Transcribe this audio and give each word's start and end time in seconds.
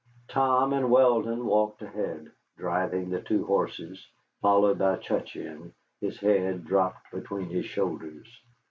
Tom 0.29 0.73
and 0.73 0.89
Weldon 0.89 1.45
walked 1.45 1.83
ahead, 1.83 2.31
driving 2.57 3.11
the 3.11 3.21
two 3.21 3.45
horses, 3.45 4.03
followed 4.41 4.79
by 4.79 4.97
Cutcheon, 4.97 5.73
his 5.99 6.19
head 6.19 6.65
dropped 6.65 7.11
between 7.11 7.49
his 7.49 7.67
shoulders. 7.67 8.27